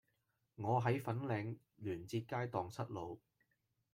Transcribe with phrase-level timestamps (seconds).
[0.55, 3.19] 我喺粉嶺聯捷街盪失路